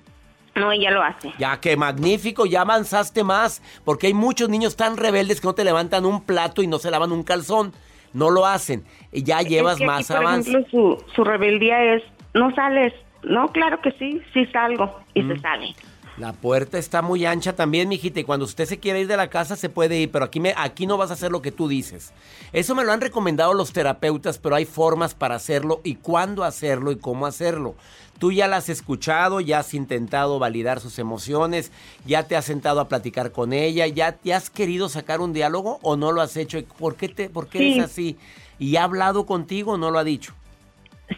No, 0.61 0.71
ella 0.71 0.91
lo 0.91 1.01
hace. 1.01 1.33
Ya, 1.39 1.59
qué 1.59 1.75
magnífico, 1.75 2.45
ya 2.45 2.61
avanzaste 2.61 3.23
más. 3.23 3.63
Porque 3.83 4.07
hay 4.07 4.13
muchos 4.13 4.47
niños 4.47 4.75
tan 4.75 4.95
rebeldes 4.95 5.41
que 5.41 5.47
no 5.47 5.55
te 5.55 5.63
levantan 5.63 6.05
un 6.05 6.23
plato 6.23 6.61
y 6.61 6.67
no 6.67 6.77
se 6.77 6.91
lavan 6.91 7.11
un 7.11 7.23
calzón. 7.23 7.73
No 8.13 8.29
lo 8.29 8.45
hacen. 8.45 8.83
Y 9.11 9.23
ya 9.23 9.41
llevas 9.41 9.79
más 9.79 10.11
avance. 10.11 10.51
Por 10.51 10.61
ejemplo, 10.61 10.97
su, 11.05 11.13
su 11.15 11.23
rebeldía 11.23 11.95
es, 11.95 12.03
no 12.35 12.53
sales, 12.53 12.93
no, 13.23 13.47
claro 13.51 13.81
que 13.81 13.91
sí, 13.93 14.21
sí 14.33 14.45
salgo 14.47 14.99
y 15.13 15.21
se 15.21 15.33
mm. 15.33 15.41
sale. 15.41 15.75
La 16.17 16.33
puerta 16.33 16.77
está 16.77 17.01
muy 17.01 17.25
ancha 17.25 17.55
también, 17.55 17.87
mijita, 17.87 18.19
y 18.19 18.23
cuando 18.25 18.45
usted 18.45 18.65
se 18.65 18.79
quiere 18.79 19.01
ir 19.01 19.07
de 19.07 19.17
la 19.17 19.29
casa 19.29 19.55
se 19.55 19.69
puede 19.69 19.97
ir, 19.97 20.11
pero 20.11 20.25
aquí, 20.25 20.39
me, 20.39 20.53
aquí 20.57 20.85
no 20.85 20.97
vas 20.97 21.09
a 21.09 21.13
hacer 21.13 21.31
lo 21.31 21.41
que 21.41 21.51
tú 21.51 21.67
dices. 21.67 22.13
Eso 22.51 22.75
me 22.75 22.83
lo 22.83 22.91
han 22.91 23.01
recomendado 23.01 23.53
los 23.53 23.71
terapeutas, 23.71 24.37
pero 24.37 24.55
hay 24.55 24.65
formas 24.65 25.15
para 25.15 25.35
hacerlo 25.35 25.79
y 25.83 25.95
cuándo 25.95 26.43
hacerlo 26.43 26.91
y 26.91 26.97
cómo 26.97 27.25
hacerlo. 27.25 27.75
Tú 28.19 28.31
ya 28.31 28.47
la 28.47 28.57
has 28.57 28.69
escuchado, 28.69 29.39
ya 29.39 29.59
has 29.59 29.73
intentado 29.73 30.37
validar 30.37 30.79
sus 30.79 30.99
emociones, 30.99 31.71
ya 32.05 32.27
te 32.27 32.35
has 32.35 32.45
sentado 32.45 32.79
a 32.81 32.87
platicar 32.87 33.31
con 33.31 33.51
ella, 33.51 33.87
ya 33.87 34.11
te 34.11 34.33
has 34.33 34.49
querido 34.49 34.89
sacar 34.89 35.21
un 35.21 35.33
diálogo 35.33 35.79
o 35.81 35.95
no 35.95 36.11
lo 36.11 36.21
has 36.21 36.37
hecho. 36.37 36.63
¿Por 36.77 36.97
qué, 36.97 37.09
te, 37.09 37.29
por 37.29 37.47
qué 37.47 37.77
es 37.77 37.83
así? 37.83 38.17
¿Y 38.59 38.75
ha 38.75 38.83
hablado 38.83 39.25
contigo 39.25 39.71
o 39.71 39.77
no 39.77 39.89
lo 39.89 39.97
ha 39.97 40.03
dicho? 40.03 40.33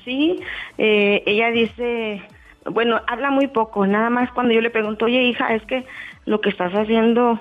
Sí, 0.05 0.39
eh, 0.77 1.23
ella 1.25 1.51
dice, 1.51 2.21
bueno, 2.65 3.01
habla 3.07 3.29
muy 3.29 3.47
poco, 3.47 3.85
nada 3.85 4.09
más 4.09 4.31
cuando 4.31 4.53
yo 4.53 4.61
le 4.61 4.69
pregunto, 4.69 5.05
oye 5.05 5.23
hija, 5.23 5.53
es 5.53 5.63
que 5.63 5.85
lo 6.25 6.41
que 6.41 6.49
estás 6.49 6.71
haciendo 6.73 7.39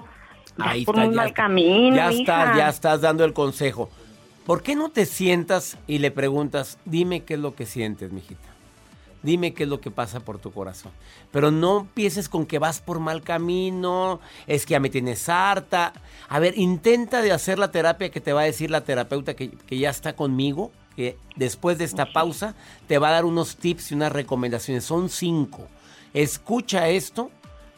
Ahí 0.58 0.84
por 0.84 0.96
un 0.96 1.14
mal 1.14 1.32
camino. 1.32 1.96
Ya 1.96 2.10
estás, 2.10 2.56
ya 2.56 2.68
estás 2.68 3.00
dando 3.00 3.24
el 3.24 3.32
consejo. 3.32 3.90
¿Por 4.46 4.62
qué 4.62 4.74
no 4.74 4.90
te 4.90 5.06
sientas 5.06 5.78
y 5.86 5.98
le 5.98 6.10
preguntas, 6.10 6.78
dime 6.84 7.20
qué 7.20 7.34
es 7.34 7.40
lo 7.40 7.54
que 7.54 7.64
sientes, 7.64 8.12
mijita? 8.12 8.48
Dime 9.22 9.54
qué 9.54 9.62
es 9.62 9.68
lo 9.68 9.80
que 9.80 9.92
pasa 9.92 10.18
por 10.18 10.38
tu 10.38 10.50
corazón. 10.50 10.90
Pero 11.30 11.52
no 11.52 11.80
empieces 11.80 12.28
con 12.28 12.44
que 12.44 12.58
vas 12.58 12.80
por 12.80 12.98
mal 12.98 13.22
camino, 13.22 14.20
es 14.48 14.66
que 14.66 14.72
ya 14.72 14.80
me 14.80 14.90
tienes 14.90 15.28
harta. 15.28 15.92
A 16.28 16.40
ver, 16.40 16.58
intenta 16.58 17.22
de 17.22 17.30
hacer 17.30 17.58
la 17.58 17.70
terapia 17.70 18.10
que 18.10 18.20
te 18.20 18.32
va 18.32 18.40
a 18.40 18.44
decir 18.44 18.70
la 18.70 18.80
terapeuta 18.80 19.34
que, 19.34 19.50
que 19.50 19.78
ya 19.78 19.90
está 19.90 20.14
conmigo, 20.14 20.72
que 20.96 21.16
después 21.36 21.78
de 21.78 21.84
esta 21.84 22.12
pausa 22.12 22.54
te 22.86 22.98
va 22.98 23.08
a 23.08 23.12
dar 23.12 23.24
unos 23.24 23.56
tips 23.56 23.92
y 23.92 23.94
unas 23.94 24.12
recomendaciones. 24.12 24.84
Son 24.84 25.08
cinco. 25.08 25.68
Escucha 26.14 26.88
esto 26.88 27.30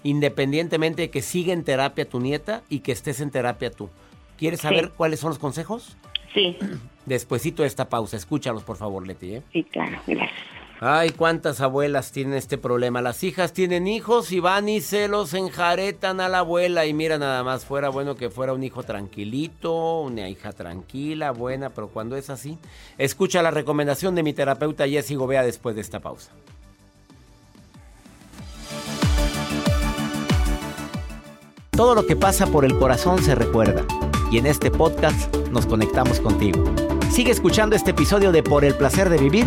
independientemente 0.04 1.02
de 1.02 1.10
que 1.10 1.22
siga 1.22 1.52
en 1.52 1.64
terapia 1.64 2.08
tu 2.08 2.20
nieta 2.20 2.62
y 2.68 2.80
que 2.80 2.92
estés 2.92 3.20
en 3.20 3.30
terapia 3.30 3.70
tú. 3.70 3.90
¿Quieres 4.36 4.60
saber 4.60 4.90
cuáles 4.90 5.20
son 5.20 5.30
los 5.30 5.38
consejos? 5.38 5.96
Sí. 6.34 6.56
Despuésito 7.06 7.62
de 7.62 7.68
esta 7.68 7.88
pausa, 7.88 8.16
escúchalos 8.16 8.62
por 8.62 8.76
favor, 8.76 9.06
Leti. 9.06 9.34
¿eh? 9.34 9.42
Sí, 9.52 9.64
claro, 9.64 9.98
gracias. 10.06 10.30
Ay, 10.80 11.10
cuántas 11.10 11.60
abuelas 11.60 12.10
tienen 12.10 12.34
este 12.34 12.58
problema. 12.58 13.00
Las 13.00 13.22
hijas 13.22 13.52
tienen 13.52 13.86
hijos 13.86 14.32
y 14.32 14.40
van 14.40 14.68
y 14.68 14.80
se 14.80 15.06
los 15.08 15.32
enjaretan 15.32 16.20
a 16.20 16.28
la 16.28 16.40
abuela. 16.40 16.84
Y 16.84 16.92
mira, 16.92 17.16
nada 17.16 17.44
más, 17.44 17.64
fuera 17.64 17.88
bueno 17.88 18.16
que 18.16 18.28
fuera 18.28 18.52
un 18.52 18.62
hijo 18.64 18.82
tranquilito, 18.82 20.00
una 20.00 20.28
hija 20.28 20.52
tranquila, 20.52 21.30
buena, 21.30 21.70
pero 21.70 21.88
cuando 21.88 22.16
es 22.16 22.28
así, 22.28 22.58
escucha 22.98 23.40
la 23.40 23.50
recomendación 23.50 24.14
de 24.14 24.24
mi 24.24 24.32
terapeuta 24.32 24.88
Jessy 24.88 25.14
Gobea 25.14 25.42
después 25.42 25.76
de 25.76 25.80
esta 25.80 26.00
pausa. 26.00 26.32
Todo 31.70 31.94
lo 31.94 32.06
que 32.06 32.14
pasa 32.14 32.46
por 32.46 32.64
el 32.64 32.76
corazón 32.78 33.22
se 33.22 33.34
recuerda. 33.34 33.84
Y 34.30 34.38
en 34.38 34.46
este 34.46 34.70
podcast 34.70 35.34
nos 35.50 35.66
conectamos 35.66 36.20
contigo. 36.20 36.64
Sigue 37.10 37.30
escuchando 37.30 37.76
este 37.76 37.92
episodio 37.92 38.32
de 38.32 38.42
Por 38.42 38.64
el 38.64 38.74
placer 38.74 39.08
de 39.08 39.18
vivir 39.18 39.46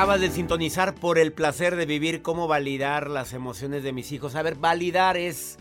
Acabas 0.00 0.22
de 0.22 0.30
sintonizar 0.30 0.94
por 0.94 1.18
el 1.18 1.30
placer 1.30 1.76
de 1.76 1.84
vivir, 1.84 2.22
cómo 2.22 2.48
validar 2.48 3.10
las 3.10 3.34
emociones 3.34 3.82
de 3.82 3.92
mis 3.92 4.12
hijos. 4.12 4.34
A 4.34 4.40
ver, 4.40 4.54
validar 4.54 5.18
es 5.18 5.58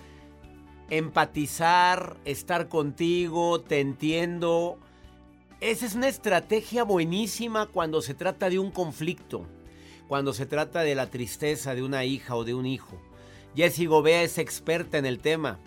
empatizar, 0.89 2.15
estar 2.23 2.69
contigo, 2.69 3.59
te 3.59 3.81
entiendo. 3.81 4.79
Esa 5.59 5.85
es 5.85 5.93
una 5.93 6.07
estrategia 6.07 6.85
buenísima 6.85 7.65
cuando 7.65 8.01
se 8.01 8.13
trata 8.13 8.49
de 8.49 8.59
un 8.59 8.71
conflicto, 8.71 9.45
cuando 10.07 10.31
se 10.31 10.45
trata 10.45 10.83
de 10.83 10.95
la 10.95 11.07
tristeza 11.07 11.75
de 11.75 11.83
una 11.83 12.05
hija 12.05 12.37
o 12.37 12.45
de 12.45 12.53
un 12.53 12.65
hijo. 12.65 12.97
Jessie 13.57 13.87
Gobea 13.87 14.23
es 14.23 14.37
experta 14.37 14.97
en 14.97 15.05
el 15.05 15.19
tema. 15.19 15.59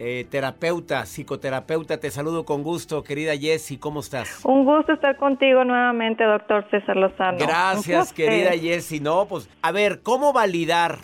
Eh, 0.00 0.26
terapeuta, 0.30 1.04
psicoterapeuta, 1.06 1.98
te 1.98 2.12
saludo 2.12 2.44
con 2.44 2.62
gusto, 2.62 3.02
querida 3.02 3.36
Jessie, 3.36 3.80
¿cómo 3.80 3.98
estás? 3.98 4.44
Un 4.44 4.64
gusto 4.64 4.92
estar 4.92 5.16
contigo 5.16 5.64
nuevamente, 5.64 6.22
doctor 6.22 6.64
César 6.70 6.96
Lozano. 6.96 7.38
Gracias, 7.38 8.12
querida 8.14 8.52
Jessie. 8.52 9.00
No, 9.00 9.26
pues, 9.26 9.50
a 9.60 9.72
ver, 9.72 10.00
¿cómo 10.04 10.32
validar? 10.32 10.98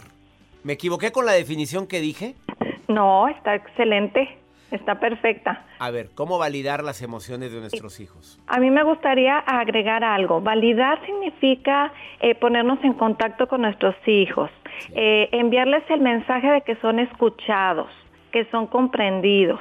¿Me 0.63 0.75
equivoqué 0.75 1.11
con 1.11 1.27
la 1.27 1.33
definición 1.33 1.89
que 1.89 2.01
dije? 2.01 2.37
No, 2.87 3.27
está 3.27 3.57
excelente, 3.57 4.29
está 4.71 5.01
perfecta. 5.01 5.67
A 5.81 5.91
ver, 5.91 6.11
¿cómo 6.15 6.39
validar 6.39 6.85
las 6.85 7.03
emociones 7.03 7.53
de 7.53 7.59
nuestros 7.59 7.99
hijos? 7.99 8.41
A 8.47 8.61
mí 8.61 8.71
me 8.71 8.85
gustaría 8.85 9.39
agregar 9.39 10.05
algo. 10.05 10.41
Validar 10.41 11.05
significa 11.05 11.93
eh, 12.21 12.37
ponernos 12.37 12.79
en 12.85 12.93
contacto 12.93 13.49
con 13.49 13.63
nuestros 13.63 13.97
hijos, 14.07 14.53
eh, 14.95 15.31
enviarles 15.33 15.83
el 15.91 16.01
mensaje 16.01 16.49
de 16.49 16.61
que 16.61 16.77
son 16.77 17.01
escuchados 17.01 17.89
que 18.35 18.45
son 18.47 18.67
comprendidos. 18.67 19.61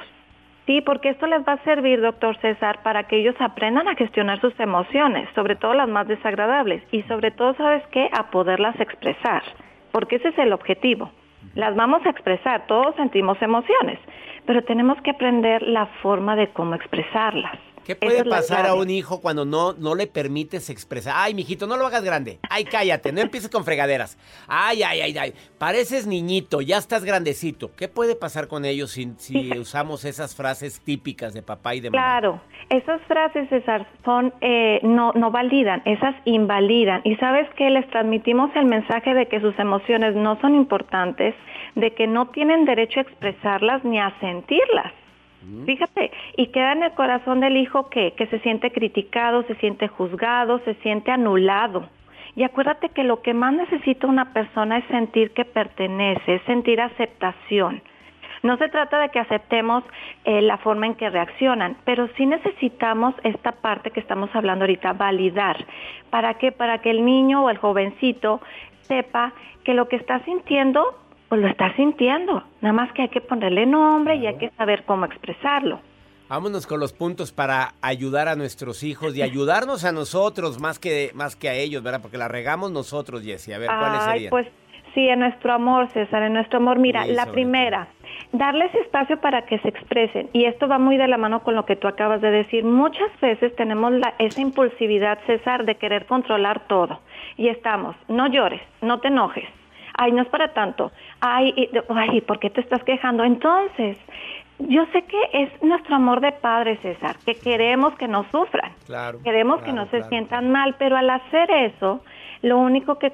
Sí, 0.66 0.80
porque 0.80 1.10
esto 1.10 1.28
les 1.28 1.46
va 1.46 1.52
a 1.52 1.62
servir, 1.62 2.00
doctor 2.00 2.36
César, 2.38 2.82
para 2.82 3.04
que 3.04 3.18
ellos 3.18 3.36
aprendan 3.38 3.86
a 3.86 3.94
gestionar 3.94 4.40
sus 4.40 4.58
emociones, 4.58 5.28
sobre 5.36 5.54
todo 5.54 5.74
las 5.74 5.88
más 5.88 6.08
desagradables, 6.08 6.82
y 6.90 7.02
sobre 7.02 7.30
todo, 7.30 7.54
¿sabes 7.54 7.86
qué? 7.92 8.10
A 8.12 8.32
poderlas 8.32 8.74
expresar, 8.80 9.44
porque 9.92 10.16
ese 10.16 10.30
es 10.30 10.38
el 10.38 10.52
objetivo. 10.52 11.12
Las 11.54 11.76
vamos 11.76 12.04
a 12.04 12.10
expresar, 12.10 12.66
todos 12.66 12.96
sentimos 12.96 13.40
emociones, 13.40 14.00
pero 14.44 14.64
tenemos 14.64 15.00
que 15.02 15.12
aprender 15.12 15.62
la 15.62 15.86
forma 16.02 16.34
de 16.34 16.48
cómo 16.48 16.74
expresarlas. 16.74 17.56
¿Qué 17.84 17.94
puede 17.94 18.24
pasar 18.24 18.66
a 18.66 18.74
un 18.74 18.88
hijo 18.88 19.20
cuando 19.20 19.44
no, 19.44 19.74
no 19.74 19.94
le 19.94 20.06
permites 20.06 20.70
expresar? 20.70 21.14
Ay, 21.16 21.34
mijito, 21.34 21.66
no 21.66 21.76
lo 21.76 21.86
hagas 21.86 22.02
grande. 22.02 22.38
Ay, 22.48 22.64
cállate, 22.64 23.12
no 23.12 23.20
empieces 23.20 23.50
con 23.50 23.64
fregaderas. 23.64 24.18
Ay, 24.48 24.82
ay, 24.82 25.02
ay, 25.02 25.18
ay. 25.18 25.34
Pareces 25.58 26.06
niñito, 26.06 26.62
ya 26.62 26.78
estás 26.78 27.04
grandecito. 27.04 27.70
¿Qué 27.76 27.88
puede 27.88 28.16
pasar 28.16 28.48
con 28.48 28.64
ellos 28.64 28.92
si, 28.92 29.12
si 29.18 29.58
usamos 29.58 30.04
esas 30.04 30.34
frases 30.34 30.80
típicas 30.80 31.34
de 31.34 31.42
papá 31.42 31.74
y 31.74 31.80
de 31.80 31.90
mamá? 31.90 32.02
Claro, 32.02 32.40
esas 32.70 33.02
frases, 33.02 33.48
César, 33.50 33.86
son, 34.04 34.32
eh, 34.40 34.80
no, 34.82 35.12
no 35.12 35.30
validan, 35.30 35.82
esas 35.84 36.14
invalidan. 36.24 37.02
Y 37.04 37.16
sabes 37.16 37.48
que 37.56 37.68
les 37.68 37.88
transmitimos 37.90 38.50
el 38.56 38.64
mensaje 38.64 39.12
de 39.12 39.26
que 39.26 39.40
sus 39.40 39.58
emociones 39.58 40.14
no 40.14 40.40
son 40.40 40.54
importantes, 40.54 41.34
de 41.74 41.94
que 41.94 42.06
no 42.06 42.28
tienen 42.28 42.64
derecho 42.64 43.00
a 43.00 43.02
expresarlas 43.02 43.84
ni 43.84 43.98
a 43.98 44.18
sentirlas. 44.20 44.92
Fíjate, 45.66 46.10
y 46.36 46.46
queda 46.46 46.72
en 46.72 46.82
el 46.84 46.92
corazón 46.92 47.40
del 47.40 47.56
hijo 47.56 47.90
que, 47.90 48.12
que 48.12 48.26
se 48.28 48.38
siente 48.40 48.70
criticado, 48.70 49.42
se 49.42 49.54
siente 49.56 49.88
juzgado, 49.88 50.58
se 50.60 50.74
siente 50.76 51.10
anulado. 51.10 51.88
Y 52.36 52.42
acuérdate 52.42 52.88
que 52.88 53.04
lo 53.04 53.22
que 53.22 53.34
más 53.34 53.52
necesita 53.52 54.06
una 54.06 54.32
persona 54.32 54.78
es 54.78 54.84
sentir 54.86 55.32
que 55.32 55.44
pertenece, 55.44 56.36
es 56.36 56.42
sentir 56.42 56.80
aceptación. 56.80 57.82
No 58.42 58.58
se 58.58 58.68
trata 58.68 58.98
de 58.98 59.08
que 59.08 59.20
aceptemos 59.20 59.84
eh, 60.24 60.42
la 60.42 60.58
forma 60.58 60.86
en 60.86 60.94
que 60.96 61.08
reaccionan, 61.08 61.76
pero 61.84 62.08
sí 62.16 62.26
necesitamos 62.26 63.14
esta 63.22 63.52
parte 63.52 63.90
que 63.90 64.00
estamos 64.00 64.28
hablando 64.34 64.64
ahorita, 64.64 64.92
validar. 64.92 65.64
¿Para 66.10 66.34
qué? 66.34 66.52
Para 66.52 66.78
que 66.78 66.90
el 66.90 67.04
niño 67.04 67.44
o 67.44 67.50
el 67.50 67.56
jovencito 67.56 68.40
sepa 68.82 69.32
que 69.64 69.72
lo 69.72 69.88
que 69.88 69.96
está 69.96 70.20
sintiendo 70.26 70.84
pues 71.28 71.40
lo 71.40 71.48
está 71.48 71.74
sintiendo. 71.76 72.42
Nada 72.60 72.72
más 72.72 72.92
que 72.92 73.02
hay 73.02 73.08
que 73.08 73.20
ponerle 73.20 73.66
nombre 73.66 74.16
y 74.16 74.26
hay 74.26 74.36
que 74.36 74.50
saber 74.50 74.84
cómo 74.84 75.04
expresarlo. 75.06 75.80
Vámonos 76.28 76.66
con 76.66 76.80
los 76.80 76.92
puntos 76.92 77.32
para 77.32 77.74
ayudar 77.82 78.28
a 78.28 78.34
nuestros 78.34 78.82
hijos 78.82 79.14
y 79.14 79.22
ayudarnos 79.22 79.84
a 79.84 79.92
nosotros 79.92 80.58
más 80.58 80.78
que, 80.78 81.10
más 81.14 81.36
que 81.36 81.50
a 81.50 81.54
ellos, 81.54 81.82
¿verdad? 81.82 82.00
Porque 82.00 82.16
la 82.16 82.28
regamos 82.28 82.72
nosotros, 82.72 83.22
Jessie. 83.22 83.54
A 83.54 83.58
ver, 83.58 83.68
¿cuáles 83.68 84.00
Ay, 84.00 84.12
serían? 84.12 84.30
Pues 84.30 84.46
sí, 84.94 85.06
en 85.06 85.18
nuestro 85.20 85.52
amor, 85.52 85.90
César, 85.90 86.22
en 86.22 86.32
nuestro 86.32 86.58
amor. 86.58 86.78
Mira, 86.78 87.04
Sí, 87.04 87.12
la 87.12 87.26
primera, 87.26 87.88
darles 88.32 88.74
espacio 88.74 89.20
para 89.20 89.42
que 89.42 89.58
se 89.58 89.68
expresen. 89.68 90.30
Y 90.32 90.46
esto 90.46 90.66
va 90.66 90.78
muy 90.78 90.96
de 90.96 91.08
la 91.08 91.18
mano 91.18 91.42
con 91.42 91.54
lo 91.54 91.66
que 91.66 91.76
tú 91.76 91.88
acabas 91.88 92.22
de 92.22 92.30
decir. 92.30 92.64
Muchas 92.64 93.10
veces 93.20 93.54
tenemos 93.56 93.92
la, 93.92 94.14
esa 94.18 94.40
impulsividad, 94.40 95.18
César, 95.26 95.66
de 95.66 95.74
querer 95.74 96.06
controlar 96.06 96.66
todo. 96.68 97.00
Y 97.36 97.48
estamos, 97.48 97.96
no 98.08 98.28
llores, 98.28 98.62
no 98.80 99.00
te 99.00 99.08
enojes. 99.08 99.44
Ay, 99.96 100.12
no 100.12 100.22
es 100.22 100.28
para 100.28 100.52
tanto. 100.52 100.92
Ay, 101.20 101.52
y- 101.56 101.70
ay, 101.88 102.20
¿por 102.22 102.38
qué 102.38 102.50
te 102.50 102.60
estás 102.60 102.82
quejando? 102.84 103.24
Entonces, 103.24 103.96
yo 104.58 104.86
sé 104.92 105.02
que 105.02 105.18
es 105.32 105.62
nuestro 105.62 105.96
amor 105.96 106.20
de 106.20 106.32
padre, 106.32 106.76
César, 106.78 107.16
que 107.24 107.36
queremos 107.36 107.94
que 107.96 108.08
no 108.08 108.24
sufran. 108.30 108.72
Claro. 108.86 109.18
Queremos 109.22 109.58
que 109.58 109.72
claro, 109.72 109.84
no 109.84 109.90
se 109.90 110.02
sientan 110.04 110.50
mal, 110.50 110.76
pero 110.78 110.96
al 110.96 111.10
hacer 111.10 111.50
eso, 111.50 112.04
lo 112.42 112.58
único 112.58 112.98
que 112.98 113.12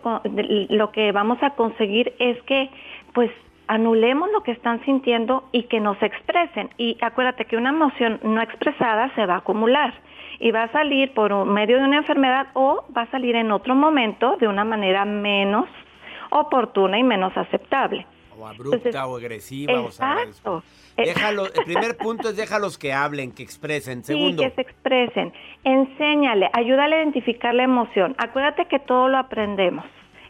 lo 0.71 0.91
que 0.91 1.13
vamos 1.13 1.43
a 1.43 1.51
conseguir 1.51 2.13
es 2.19 2.41
que 2.43 2.69
pues 3.15 3.31
anulemos 3.69 4.31
lo 4.33 4.43
que 4.43 4.51
están 4.51 4.85
sintiendo 4.85 5.45
y 5.53 5.65
que 5.65 5.81
nos 5.81 6.01
expresen. 6.03 6.71
Y 6.77 6.99
acuérdate 7.01 7.45
que 7.45 7.57
una 7.57 7.71
emoción 7.71 8.19
no 8.23 8.43
expresada 8.43 9.15
se 9.15 9.27
va 9.27 9.35
a 9.35 9.39
acumular 9.39 9.95
y 10.41 10.51
va 10.51 10.65
a 10.65 10.73
salir 10.73 11.13
por 11.15 11.33
medio 11.47 11.79
de 11.79 11.85
una 11.85 11.99
enfermedad 11.99 12.49
o 12.55 12.85
va 12.97 13.03
a 13.03 13.11
salir 13.11 13.37
en 13.37 13.53
otro 13.53 13.75
momento 13.75 14.37
de 14.39 14.49
una 14.49 14.65
manera 14.65 15.05
menos 15.05 15.67
oportuna 16.31 16.99
y 16.99 17.03
menos 17.03 17.37
aceptable. 17.37 18.07
O 18.39 18.47
abrupta 18.47 18.77
Entonces, 18.77 19.03
o 19.03 19.17
agresiva. 19.17 19.81
o 19.81 19.91
sea, 19.91 20.23
Exacto. 20.23 20.63
Déjalo, 20.97 21.47
el 21.47 21.65
primer 21.65 21.97
punto 21.99 22.31
es 22.31 22.37
déjalos 22.37 22.79
que 22.79 22.93
hablen, 22.93 23.33
que 23.33 23.43
expresen. 23.43 24.03
Sí, 24.05 24.13
Segundo, 24.15 24.43
que 24.43 24.51
se 24.51 24.61
expresen. 24.63 25.33
Enséñale, 25.65 26.49
ayúdale 26.53 26.97
a 26.97 27.03
identificar 27.03 27.55
la 27.55 27.65
emoción. 27.65 28.15
Acuérdate 28.19 28.67
que 28.67 28.79
todo 28.79 29.09
lo 29.09 29.19
aprendemos. 29.19 29.85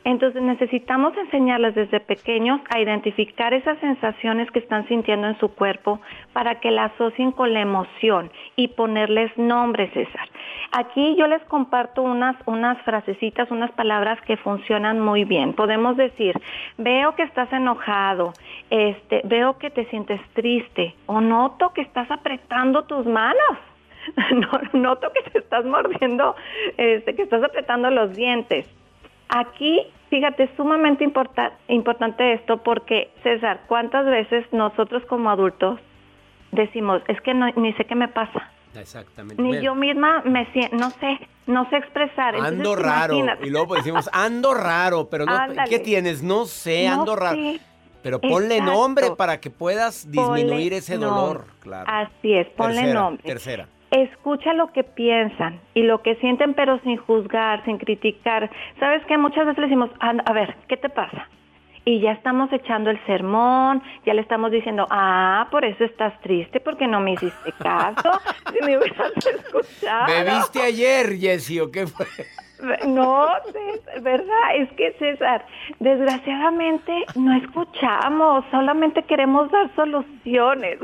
Entonces 0.04 0.40
necesitamos 0.40 1.14
enseñarles 1.16 1.74
desde 1.74 2.00
pequeños 2.00 2.60
a 2.70 2.80
identificar 2.80 3.52
esas 3.52 3.78
sensaciones 3.80 4.50
que 4.50 4.60
están 4.60 4.88
sintiendo 4.88 5.26
en 5.28 5.38
su 5.38 5.48
cuerpo 5.54 6.00
para 6.32 6.58
que 6.60 6.70
la 6.70 6.84
asocien 6.84 7.32
con 7.32 7.52
la 7.52 7.60
emoción 7.60 8.30
y 8.56 8.68
ponerles 8.68 9.36
nombres, 9.36 9.92
César. 9.92 10.28
Aquí 10.72 11.16
yo 11.16 11.26
les 11.26 11.42
comparto 11.44 12.02
unas, 12.02 12.36
unas 12.46 12.80
frasecitas, 12.82 13.50
unas 13.50 13.70
palabras 13.72 14.18
que 14.22 14.38
funcionan 14.38 15.00
muy 15.00 15.24
bien. 15.24 15.52
Podemos 15.52 15.98
decir, 15.98 16.34
veo 16.78 17.14
que 17.14 17.24
estás 17.24 17.52
enojado, 17.52 18.32
este, 18.70 19.20
veo 19.24 19.58
que 19.58 19.68
te 19.68 19.84
sientes 19.86 20.20
triste 20.32 20.94
o 21.06 21.20
noto 21.20 21.72
que 21.74 21.82
estás 21.82 22.10
apretando 22.10 22.84
tus 22.84 23.04
manos. 23.04 23.58
noto 24.72 25.12
que 25.12 25.30
te 25.30 25.38
estás 25.40 25.66
mordiendo, 25.66 26.34
este, 26.78 27.14
que 27.14 27.22
estás 27.22 27.42
apretando 27.42 27.90
los 27.90 28.16
dientes 28.16 28.66
Aquí, 29.30 29.80
fíjate, 30.10 30.44
es 30.44 30.50
sumamente 30.56 31.04
importante 31.04 32.32
esto 32.32 32.58
porque, 32.64 33.10
César, 33.22 33.60
¿cuántas 33.68 34.04
veces 34.06 34.44
nosotros 34.52 35.04
como 35.08 35.30
adultos 35.30 35.78
decimos, 36.50 37.00
es 37.06 37.20
que 37.20 37.32
no, 37.32 37.46
ni 37.52 37.72
sé 37.74 37.84
qué 37.84 37.94
me 37.94 38.08
pasa? 38.08 38.50
Exactamente. 38.74 39.40
Ni 39.40 39.60
yo 39.60 39.76
misma 39.76 40.22
me 40.24 40.50
siento, 40.52 40.76
no 40.76 40.90
sé, 40.90 41.28
no 41.46 41.68
sé 41.70 41.76
expresar. 41.76 42.34
ando 42.34 42.74
raro. 42.74 43.16
Y 43.42 43.50
luego 43.50 43.68
pues 43.68 43.84
decimos, 43.84 44.10
ando 44.12 44.52
raro, 44.52 45.08
pero 45.08 45.26
no, 45.26 45.38
¿qué 45.68 45.78
tienes? 45.78 46.22
No 46.22 46.46
sé, 46.46 46.88
ando 46.88 47.14
raro. 47.14 47.38
Pero 48.02 48.20
ponle 48.20 48.60
nombre 48.60 49.12
para 49.16 49.40
que 49.40 49.50
puedas 49.50 50.10
disminuir 50.10 50.72
ese 50.72 50.96
dolor, 50.96 51.46
claro. 51.60 51.86
Así 51.88 52.34
es, 52.34 52.48
ponle 52.48 52.92
nombre. 52.92 53.22
Tercera 53.24 53.68
escucha 53.90 54.52
lo 54.54 54.72
que 54.72 54.84
piensan 54.84 55.60
y 55.74 55.82
lo 55.82 56.02
que 56.02 56.16
sienten, 56.16 56.54
pero 56.54 56.78
sin 56.80 56.96
juzgar, 56.96 57.64
sin 57.64 57.78
criticar. 57.78 58.50
¿Sabes 58.78 59.04
qué? 59.06 59.18
Muchas 59.18 59.46
veces 59.46 59.58
le 59.58 59.66
decimos, 59.66 59.90
a 60.00 60.32
ver, 60.32 60.56
¿qué 60.68 60.76
te 60.76 60.88
pasa? 60.88 61.28
Y 61.84 62.00
ya 62.00 62.12
estamos 62.12 62.52
echando 62.52 62.90
el 62.90 63.04
sermón, 63.06 63.82
ya 64.04 64.12
le 64.12 64.20
estamos 64.20 64.50
diciendo, 64.50 64.86
ah, 64.90 65.48
por 65.50 65.64
eso 65.64 65.82
estás 65.84 66.18
triste, 66.20 66.60
porque 66.60 66.86
no 66.86 67.00
me 67.00 67.14
hiciste 67.14 67.52
caso, 67.58 68.20
si 68.52 68.64
me 68.64 68.78
hubieras 68.78 69.12
escuchado. 69.26 70.06
¿Bebiste 70.06 70.62
ayer, 70.62 71.16
Jessy, 71.18 71.58
o 71.58 71.70
qué 71.70 71.86
fue? 71.86 72.06
No, 72.86 73.26
verdad, 74.02 74.56
es 74.56 74.70
que 74.72 74.92
César, 74.98 75.44
desgraciadamente 75.78 76.92
no 77.16 77.36
escuchamos, 77.36 78.44
solamente 78.50 79.02
queremos 79.04 79.50
dar 79.50 79.74
soluciones. 79.74 80.78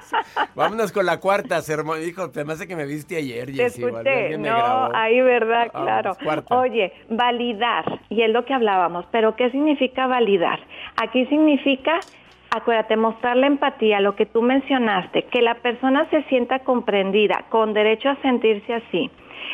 Vámonos 0.54 0.92
con 0.92 1.06
la 1.06 1.20
cuarta, 1.20 1.60
sermón. 1.62 2.02
Hijo, 2.02 2.30
te 2.30 2.44
me 2.44 2.54
hace 2.54 2.66
que 2.66 2.76
me 2.76 2.86
viste 2.86 3.16
ayer, 3.16 3.46
Te 3.54 3.66
escuché, 3.66 4.38
no, 4.38 4.88
ahí 4.94 5.20
verdad, 5.20 5.70
claro. 5.72 6.16
Oye, 6.50 6.92
validar, 7.08 8.00
y 8.08 8.22
es 8.22 8.30
lo 8.30 8.44
que 8.44 8.54
hablábamos, 8.54 9.06
pero 9.10 9.36
¿qué 9.36 9.50
significa 9.50 10.06
validar? 10.06 10.60
Aquí 10.96 11.26
significa 11.26 12.00
acuérdate, 12.54 12.96
mostrar 12.96 13.36
la 13.36 13.46
empatía, 13.46 14.00
lo 14.00 14.14
que 14.14 14.26
tú 14.26 14.42
mencionaste, 14.42 15.24
que 15.24 15.40
la 15.40 15.54
persona 15.54 16.08
se 16.10 16.22
sienta 16.24 16.58
comprendida, 16.60 17.46
con 17.48 17.72
derecho 17.72 18.10
a 18.10 18.16
sentirse 18.20 18.74
así. 18.74 19.10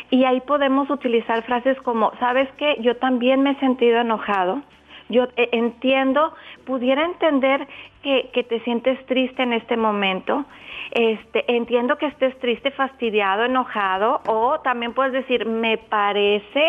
Y 0.09 0.23
ahí 0.25 0.41
podemos 0.41 0.89
utilizar 0.89 1.43
frases 1.43 1.79
como, 1.81 2.11
¿sabes 2.19 2.49
qué? 2.57 2.77
Yo 2.81 2.97
también 2.97 3.41
me 3.41 3.51
he 3.51 3.59
sentido 3.59 3.99
enojado. 3.99 4.61
Yo 5.09 5.23
eh, 5.37 5.49
entiendo, 5.51 6.33
pudiera 6.65 7.03
entender 7.03 7.67
que, 8.03 8.29
que, 8.33 8.43
te 8.43 8.59
sientes 8.61 9.03
triste 9.07 9.41
en 9.43 9.53
este 9.53 9.75
momento. 9.75 10.45
Este, 10.91 11.43
entiendo 11.55 11.97
que 11.97 12.07
estés 12.07 12.37
triste, 12.39 12.71
fastidiado, 12.71 13.45
enojado. 13.45 14.21
O 14.27 14.59
también 14.59 14.93
puedes 14.93 15.13
decir, 15.13 15.45
me 15.45 15.77
parece 15.77 16.63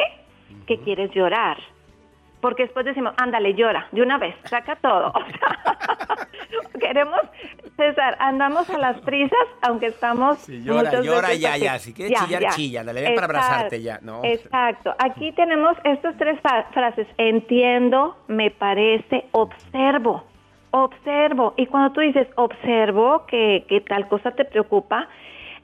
que 0.66 0.78
quieres 0.78 1.10
llorar 1.12 1.58
porque 2.40 2.62
después 2.62 2.86
decimos, 2.86 3.12
ándale, 3.18 3.54
llora, 3.54 3.86
de 3.92 4.02
una 4.02 4.18
vez, 4.18 4.34
saca 4.44 4.76
todo. 4.76 5.12
queremos, 6.80 7.20
César, 7.80 8.16
andamos 8.20 8.68
a 8.68 8.78
las 8.78 9.00
prisas, 9.00 9.38
aunque 9.62 9.86
estamos... 9.86 10.38
Sí, 10.38 10.62
llora, 10.62 11.00
llora 11.00 11.34
ya, 11.34 11.56
ya, 11.56 11.78
si 11.78 11.94
quieres 11.94 12.20
chillar, 12.20 12.54
chilla, 12.54 12.84
dale, 12.84 13.00
ven 13.00 13.14
para 13.14 13.24
abrazarte 13.24 13.80
ya, 13.80 13.98
¿no? 14.02 14.20
Exacto, 14.22 14.94
aquí 14.98 15.32
tenemos 15.32 15.76
estas 15.84 16.16
tres 16.18 16.38
frases, 16.72 17.06
entiendo, 17.16 18.16
me 18.28 18.50
parece, 18.50 19.24
observo, 19.32 20.24
observo, 20.72 21.54
y 21.56 21.66
cuando 21.66 21.92
tú 21.92 22.00
dices, 22.00 22.28
observo 22.36 23.24
que, 23.26 23.64
que 23.68 23.80
tal 23.80 24.08
cosa 24.08 24.32
te 24.32 24.44
preocupa, 24.44 25.08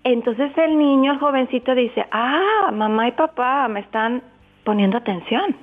entonces 0.04 0.50
el 0.56 0.78
niño, 0.78 1.12
el 1.12 1.18
jovencito 1.18 1.74
dice, 1.74 2.06
ah, 2.12 2.70
mamá 2.72 3.08
y 3.08 3.12
papá 3.12 3.68
me 3.68 3.80
están 3.80 4.22
poniendo 4.64 4.96
atención. 4.96 5.56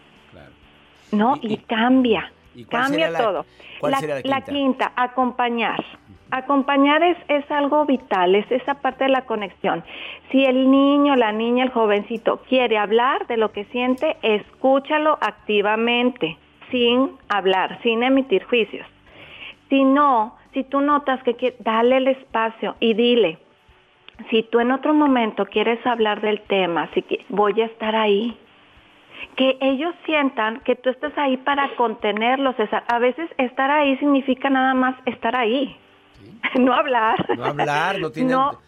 ¿no? 1.14 1.38
Y, 1.42 1.58
cambia, 1.58 2.32
cambia 2.70 3.16
todo. 3.16 3.46
la, 4.24 4.42
quinta? 4.42 4.92
acompañar. 4.96 5.84
Acompañar 6.36 7.04
es, 7.04 7.18
es 7.28 7.52
algo 7.52 7.86
vital, 7.86 8.34
es 8.34 8.52
esa 8.52 8.74
parte 8.82 9.04
de 9.04 9.12
la 9.12 9.22
conexión. 9.28 9.84
Si 10.32 10.44
el 10.44 10.72
niño, 10.72 11.16
la 11.16 11.32
niña, 11.32 11.64
el 11.64 11.70
jovencito 11.70 12.42
quiere 12.50 12.80
hablar 12.80 13.28
de 13.28 13.38
lo 13.38 13.52
que 13.52 13.66
siente, 13.66 14.18
escúchalo 14.24 15.20
activamente, 15.22 16.40
sin 16.72 17.12
hablar, 17.30 17.80
sin 17.84 18.02
emitir 18.02 18.46
juicios. 18.46 18.88
Si 19.70 19.84
no, 19.84 20.36
si 20.54 20.64
tú 20.64 20.82
notas 20.82 21.22
que 21.22 21.56
dale 21.60 21.98
el 21.98 22.08
espacio 22.08 22.78
y 22.80 22.96
dile, 22.96 23.38
si 24.32 24.42
tú 24.42 24.60
en 24.60 24.72
otro 24.72 24.92
momento 24.96 25.46
quieres 25.46 25.86
hablar 25.86 26.20
del 26.22 26.42
tema, 26.42 26.90
si 26.96 27.06
voy 27.30 27.62
a 27.62 27.66
estar 27.66 27.96
ahí, 27.96 28.36
que 29.36 29.60
ellos 29.62 29.94
sientan 30.08 30.62
que 30.62 30.76
tú 30.76 30.90
estás 30.90 31.16
ahí 31.16 31.38
para 31.38 31.76
contenerlos. 31.76 32.56
A 32.88 32.98
veces 32.98 33.30
estar 33.38 33.70
ahí 33.70 33.98
significa 33.98 34.50
nada 34.50 34.74
más 34.74 34.96
estar 35.06 35.36
ahí, 35.36 35.78
no 36.60 36.74
hablar. 36.74 37.26
No 37.38 37.46
hablar, 37.46 38.00
no 38.00 38.12
tiene... 38.12 38.34
No, 38.34 38.60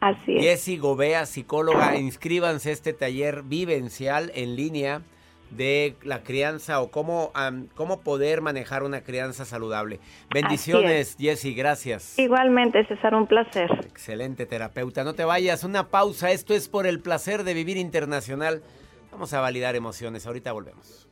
Así 0.00 0.36
es. 0.36 0.42
Jessy 0.42 0.78
Gobea, 0.78 1.26
psicóloga, 1.26 1.96
inscríbanse 1.96 2.70
a 2.70 2.72
este 2.72 2.92
taller 2.92 3.44
vivencial 3.44 4.32
en 4.34 4.56
línea 4.56 5.02
de 5.50 5.96
la 6.02 6.22
crianza 6.22 6.80
o 6.80 6.90
cómo, 6.90 7.32
cómo 7.74 8.00
poder 8.00 8.40
manejar 8.42 8.82
una 8.82 9.02
crianza 9.02 9.44
saludable. 9.44 10.00
Bendiciones, 10.32 11.16
Jessy, 11.18 11.54
gracias. 11.54 12.18
Igualmente, 12.18 12.86
César, 12.86 13.14
un 13.14 13.26
placer. 13.26 13.70
Excelente 13.86 14.46
terapeuta. 14.46 15.04
No 15.04 15.14
te 15.14 15.24
vayas, 15.24 15.64
una 15.64 15.88
pausa. 15.88 16.30
Esto 16.30 16.54
es 16.54 16.68
por 16.68 16.86
el 16.86 17.00
placer 17.00 17.44
de 17.44 17.54
vivir 17.54 17.76
internacional. 17.76 18.62
Vamos 19.10 19.32
a 19.32 19.40
validar 19.40 19.74
emociones. 19.74 20.26
Ahorita 20.26 20.52
volvemos. 20.52 21.08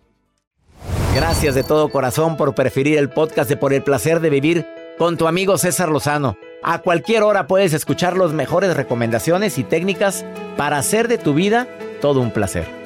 Gracias 1.14 1.55
de 1.55 1.64
todo 1.64 1.88
corazón 1.88 2.37
por 2.37 2.55
preferir 2.55 2.99
el 2.99 3.09
podcast 3.09 3.49
de 3.49 3.57
Por 3.57 3.72
el 3.72 3.83
placer 3.83 4.20
de 4.20 4.29
vivir 4.29 4.66
con 4.99 5.16
tu 5.16 5.27
amigo 5.27 5.57
César 5.57 5.88
Lozano. 5.88 6.37
A 6.62 6.81
cualquier 6.81 7.22
hora 7.22 7.46
puedes 7.46 7.72
escuchar 7.72 8.16
las 8.16 8.33
mejores 8.33 8.77
recomendaciones 8.77 9.57
y 9.57 9.64
técnicas 9.64 10.27
para 10.57 10.79
hacer 10.79 11.09
de 11.09 11.16
tu 11.16 11.33
vida 11.33 11.68
todo 12.01 12.20
un 12.20 12.33
placer. 12.33 12.86